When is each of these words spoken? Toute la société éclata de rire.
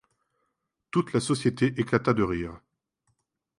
Toute 0.89 1.13
la 1.13 1.19
société 1.19 1.79
éclata 1.79 2.15
de 2.15 2.23
rire. 2.23 2.59